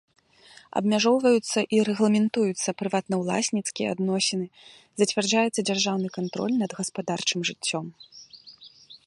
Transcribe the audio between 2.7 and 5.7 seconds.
прыватнаўласніцкія адносіны, зацвярджаецца